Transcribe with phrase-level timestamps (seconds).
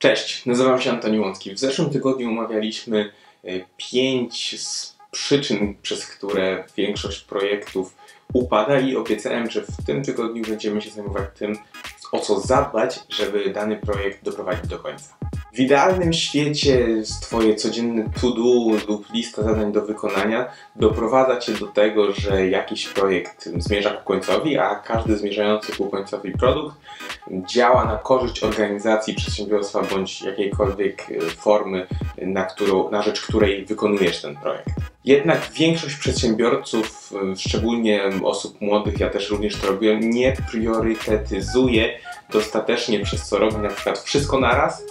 [0.00, 1.54] Cześć, nazywam się Antoni Łącki.
[1.54, 3.12] W zeszłym tygodniu omawialiśmy
[3.44, 4.56] e, pięć
[5.10, 7.94] przyczyn, przez które większość projektów
[8.32, 11.56] upada i obiecałem, że w tym tygodniu będziemy się zajmować tym,
[12.12, 15.16] o co zadbać, żeby dany projekt doprowadzić do końca.
[15.52, 16.86] W idealnym świecie
[17.22, 23.48] Twoje codzienne to-do lub lista zadań do wykonania doprowadza Cię do tego, że jakiś projekt
[23.56, 26.76] zmierza ku końcowi, a każdy zmierzający ku końcowi produkt
[27.30, 31.06] działa na korzyść organizacji, przedsiębiorstwa bądź jakiejkolwiek
[31.36, 31.86] formy,
[32.18, 34.70] na, którą, na rzecz której wykonujesz ten projekt.
[35.04, 41.98] Jednak większość przedsiębiorców, szczególnie osób młodych, ja też również to robię, nie priorytetyzuje
[42.32, 44.84] dostatecznie przez co robi na przykład wszystko naraz,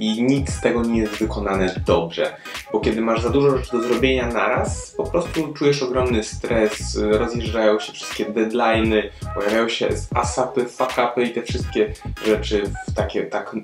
[0.00, 2.36] i nic z tego nie jest wykonane dobrze.
[2.72, 7.80] Bo kiedy masz za dużo rzeczy do zrobienia naraz, po prostu czujesz ogromny stres, rozjeżdżają
[7.80, 11.92] się wszystkie deadlines, pojawiają się asapy, fuck-upy i te wszystkie
[12.26, 13.56] rzeczy w takie tak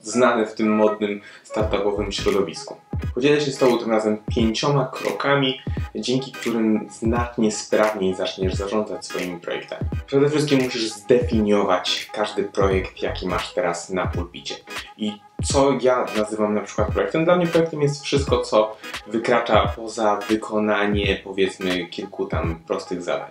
[0.00, 2.76] znane w tym modnym startupowym środowisku.
[3.14, 5.60] Podzielę się z Tobą tym razem pięcioma krokami,
[5.94, 9.82] dzięki którym znacznie sprawniej zaczniesz zarządzać swoimi projektami.
[10.06, 14.54] Przede wszystkim musisz zdefiniować każdy projekt, jaki masz teraz na pulpicie.
[15.02, 15.12] I
[15.44, 17.24] co ja nazywam na przykład projektem.
[17.24, 23.30] Dla mnie projektem jest wszystko, co wykracza poza wykonanie powiedzmy kilku tam prostych zadań.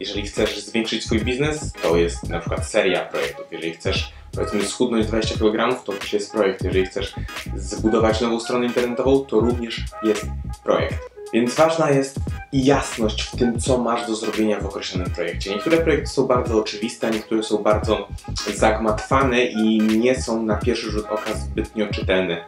[0.00, 3.46] Jeżeli chcesz zwiększyć swój biznes, to jest na przykład seria projektów.
[3.50, 6.64] Jeżeli chcesz powiedzmy schudnąć 20 kg, to też jest projekt.
[6.64, 7.14] Jeżeli chcesz
[7.56, 10.26] zbudować nową stronę internetową, to również jest
[10.64, 11.10] projekt.
[11.32, 12.20] Więc ważna jest
[12.52, 15.50] jasność w tym, co masz do zrobienia w określonym projekcie.
[15.50, 18.08] Niektóre projekty są bardzo oczywiste, niektóre są bardzo
[18.54, 22.44] zagmatwane i nie są na pierwszy rzut oka zbytnio czytelne.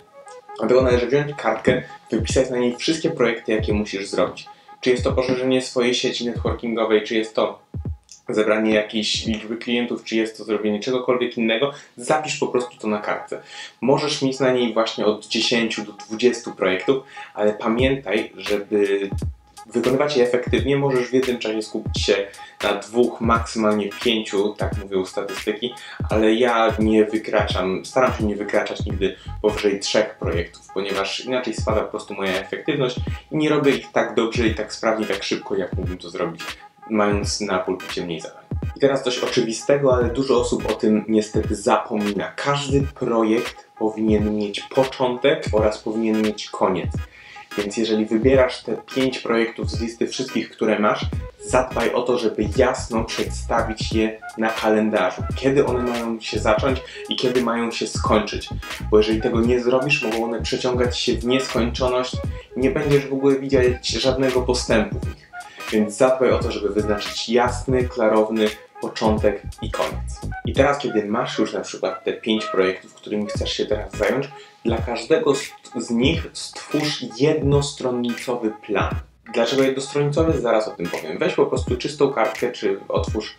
[0.59, 4.47] Dlatego należy wziąć kartkę, wypisać na niej wszystkie projekty, jakie musisz zrobić.
[4.81, 7.59] Czy jest to poszerzenie swojej sieci networkingowej, czy jest to
[8.29, 12.99] zebranie jakiejś liczby klientów, czy jest to zrobienie czegokolwiek innego, zapisz po prostu to na
[12.99, 13.43] kartce.
[13.81, 17.05] Możesz mieć na niej właśnie od 10 do 20 projektów,
[17.35, 19.11] ale pamiętaj, żeby
[19.73, 22.27] wykonywać je efektywnie, możesz w jednym czasie skupić się
[22.63, 25.75] na dwóch, maksymalnie pięciu, tak mówią statystyki,
[26.11, 31.81] ale ja nie wykraczam, staram się nie wykraczać nigdy powyżej trzech projektów, ponieważ inaczej spada
[31.81, 32.97] po prostu moja efektywność
[33.31, 36.43] i nie robię ich tak dobrze i tak sprawnie, tak szybko, jak mógłbym to zrobić,
[36.91, 38.45] mając na pulpicie mniej zadań.
[38.77, 42.33] I teraz coś oczywistego, ale dużo osób o tym niestety zapomina.
[42.37, 46.91] Każdy projekt powinien mieć początek oraz powinien mieć koniec.
[47.61, 51.07] Więc jeżeli wybierasz te pięć projektów z listy wszystkich, które masz,
[51.45, 55.23] zadbaj o to, żeby jasno przedstawić je na kalendarzu.
[55.37, 58.49] Kiedy one mają się zacząć i kiedy mają się skończyć.
[58.91, 62.17] Bo jeżeli tego nie zrobisz, mogą one przeciągać się w nieskończoność
[62.57, 65.31] i nie będziesz w ogóle widzieć żadnego postępu w nich.
[65.73, 68.49] Więc zadbaj o to, żeby wyznaczyć jasny, klarowny
[68.81, 70.21] początek i koniec.
[70.45, 74.29] I teraz, kiedy masz już na przykład te pięć projektów, którymi chcesz się teraz zająć,
[74.65, 75.35] dla każdego
[75.77, 78.95] z nich stwórz jednostronnicowy plan.
[79.35, 80.41] Dlaczego jednostronnicowy?
[80.41, 81.19] Zaraz o tym powiem.
[81.19, 83.35] Weź po prostu czystą kartkę, czy otwórz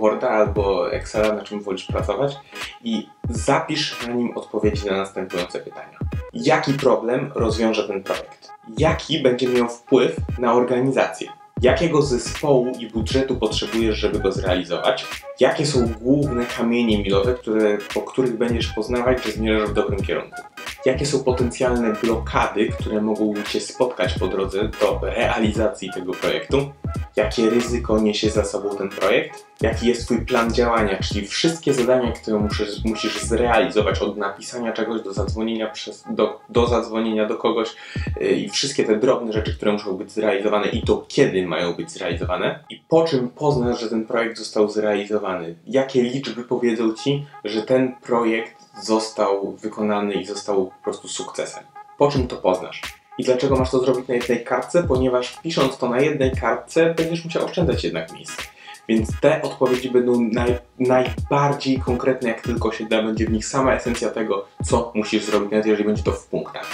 [0.00, 2.36] Worda albo Excela, na czym wolisz pracować
[2.84, 5.98] i zapisz na nim odpowiedzi na następujące pytania.
[6.32, 8.50] Jaki problem rozwiąże ten projekt?
[8.78, 11.28] Jaki będzie miał wpływ na organizację?
[11.62, 15.06] Jakiego zespołu i budżetu potrzebujesz, żeby go zrealizować?
[15.40, 20.42] Jakie są główne kamienie milowe, które, po których będziesz poznawać, że zmierzasz w dobrym kierunku?
[20.84, 26.72] Jakie są potencjalne blokady, które mogą Cię spotkać po drodze do realizacji tego projektu?
[27.16, 29.46] Jakie ryzyko niesie za sobą ten projekt?
[29.60, 35.02] Jaki jest Twój plan działania, czyli wszystkie zadania, które musisz, musisz zrealizować od napisania czegoś
[35.02, 37.68] do zadzwonienia, przez, do, do zadzwonienia do kogoś
[38.20, 41.90] yy, i wszystkie te drobne rzeczy, które muszą być zrealizowane i to kiedy mają być
[41.90, 45.54] zrealizowane i po czym poznasz, że ten projekt został zrealizowany.
[45.66, 51.64] Jakie liczby powiedzą Ci, że ten projekt został wykonany i został po prostu sukcesem.
[51.98, 52.99] Po czym to poznasz?
[53.20, 54.82] I dlaczego masz to zrobić na jednej kartce?
[54.82, 58.42] Ponieważ pisząc to na jednej kartce, będziesz musiał oszczędzać jednak miejsce.
[58.88, 63.02] Więc te odpowiedzi będą naj, najbardziej konkretne, jak tylko się da.
[63.02, 66.70] Będzie w nich sama esencja tego, co musisz zrobić, nawet jeżeli będzie to w punktach.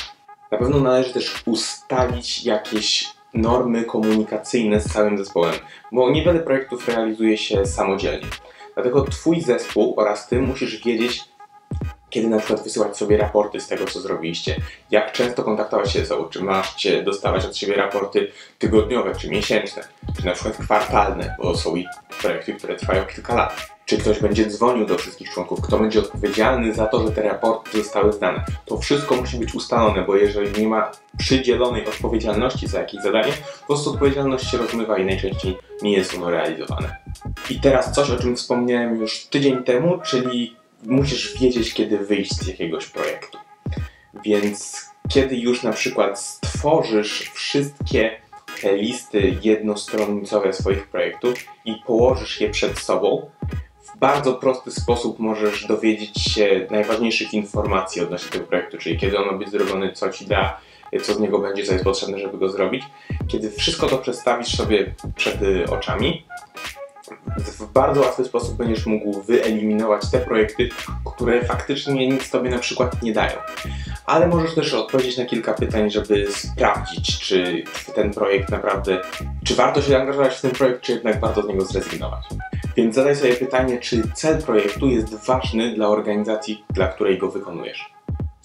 [0.52, 5.54] Na pewno należy też ustalić jakieś normy komunikacyjne z całym zespołem,
[5.92, 8.28] bo niewiele projektów realizuje się samodzielnie.
[8.74, 11.24] Dlatego Twój zespół oraz Ty musisz wiedzieć,
[12.16, 14.56] kiedy na przykład wysyłać sobie raporty z tego, co zrobiliście,
[14.90, 19.82] jak często kontaktować się ze sobą, czy macie dostawać od siebie raporty tygodniowe, czy miesięczne,
[20.16, 21.86] czy na przykład kwartalne, bo są i
[22.20, 23.66] projekty, które trwają kilka lat.
[23.84, 27.78] Czy ktoś będzie dzwonił do wszystkich członków, kto będzie odpowiedzialny za to, że te raporty
[27.78, 28.44] zostały zdane.
[28.64, 33.66] To wszystko musi być ustalone, bo jeżeli nie ma przydzielonej odpowiedzialności za jakieś zadanie, po
[33.66, 36.96] prostu odpowiedzialność się rozmywa i najczęściej nie jest ono realizowane.
[37.50, 42.46] I teraz coś, o czym wspomniałem już tydzień temu, czyli musisz wiedzieć, kiedy wyjść z
[42.46, 43.38] jakiegoś projektu.
[44.24, 48.20] Więc kiedy już na przykład stworzysz wszystkie
[48.62, 51.34] te listy jednostronnicowe swoich projektów
[51.64, 53.30] i położysz je przed sobą,
[53.82, 59.26] w bardzo prosty sposób możesz dowiedzieć się najważniejszych informacji odnośnie tego projektu, czyli kiedy on
[59.26, 60.60] ma być zrobiony, co ci da,
[61.02, 62.84] co z niego będzie, co jest potrzebne, żeby go zrobić.
[63.28, 65.36] Kiedy wszystko to przedstawisz sobie przed
[65.70, 66.35] oczami, w
[67.76, 70.68] bardzo łatwy sposób będziesz mógł wyeliminować te projekty,
[71.04, 73.38] które faktycznie nic tobie na przykład nie dają.
[74.06, 77.64] Ale możesz też odpowiedzieć na kilka pytań, żeby sprawdzić, czy
[77.94, 79.02] ten projekt naprawdę,
[79.44, 82.24] czy warto się angażować w ten projekt, czy jednak warto z niego zrezygnować.
[82.76, 87.94] Więc zadaj sobie pytanie, czy cel projektu jest ważny dla organizacji, dla której go wykonujesz.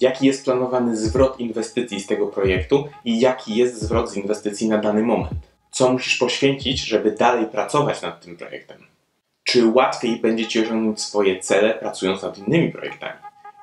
[0.00, 4.78] Jaki jest planowany zwrot inwestycji z tego projektu i jaki jest zwrot z inwestycji na
[4.78, 5.52] dany moment?
[5.70, 8.91] Co musisz poświęcić, żeby dalej pracować nad tym projektem?
[9.52, 13.18] Czy łatwiej będzie Ci osiągnąć swoje cele pracując nad innymi projektami?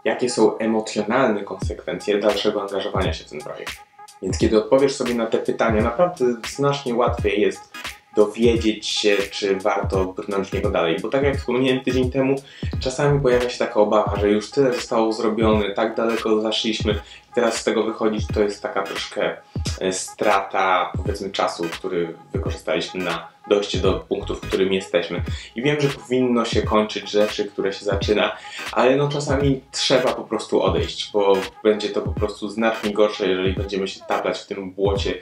[0.05, 3.73] Jakie są emocjonalne konsekwencje dalszego angażowania się w ten projekt?
[4.21, 7.73] Więc kiedy odpowiesz sobie na te pytania, naprawdę znacznie łatwiej jest
[8.15, 10.97] dowiedzieć się, czy warto brnąć w niego dalej.
[11.01, 12.35] Bo tak jak wspomniałem tydzień temu,
[12.79, 16.99] czasami pojawia się taka obawa, że już tyle zostało zrobione, tak daleko zaszliśmy
[17.39, 19.37] teraz z tego wychodzić to jest taka troszkę
[19.79, 25.21] e, strata powiedzmy czasu, który wykorzystaliśmy na dojście do punktu, w którym jesteśmy.
[25.55, 28.37] I wiem, że powinno się kończyć rzeczy, które się zaczyna,
[28.71, 31.33] ale no czasami trzeba po prostu odejść, bo
[31.63, 35.13] będzie to po prostu znacznie gorsze, jeżeli będziemy się taplać w tym błocie,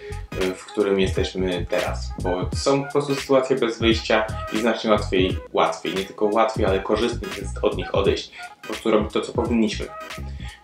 [0.42, 2.10] e, w którym jesteśmy teraz.
[2.24, 6.80] Bo są po prostu sytuacje bez wyjścia i znacznie łatwiej, łatwiej, nie tylko łatwiej, ale
[6.80, 8.32] korzystniej jest od nich odejść.
[8.62, 9.86] Po prostu robić to, co powinniśmy.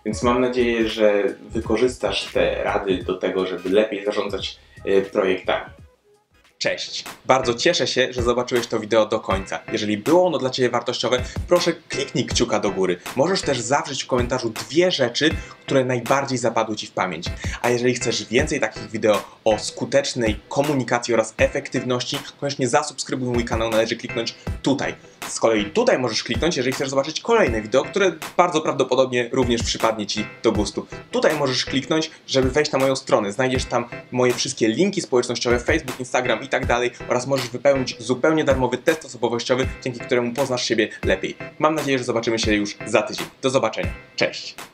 [0.04, 5.70] Więc mam nadzieję, że wykorzystasz te rady do tego, żeby lepiej zarządzać e, projektami.
[6.58, 7.04] Cześć!
[7.26, 9.60] Bardzo cieszę się, że zobaczyłeś to wideo do końca.
[9.72, 13.00] Jeżeli było ono dla Ciebie wartościowe, proszę kliknij kciuka do góry.
[13.16, 15.30] Możesz też zawrzeć w komentarzu dwie rzeczy,
[15.60, 17.26] które najbardziej zapadły Ci w pamięć.
[17.62, 23.70] A jeżeli chcesz więcej takich wideo o skutecznej komunikacji oraz efektywności, koniecznie zasubskrybuj mój kanał,
[23.70, 24.94] należy kliknąć tutaj.
[25.28, 30.06] Z kolei tutaj możesz kliknąć, jeżeli chcesz zobaczyć kolejne wideo, które bardzo prawdopodobnie również przypadnie
[30.06, 30.86] Ci do gustu.
[31.10, 33.32] Tutaj możesz kliknąć, żeby wejść na moją stronę.
[33.32, 38.44] Znajdziesz tam moje wszystkie linki społecznościowe, Facebook, Instagram i tak dalej oraz możesz wypełnić zupełnie
[38.44, 41.36] darmowy test osobowościowy, dzięki któremu poznasz siebie lepiej.
[41.58, 43.26] Mam nadzieję, że zobaczymy się już za tydzień.
[43.42, 43.90] Do zobaczenia.
[44.16, 44.73] Cześć!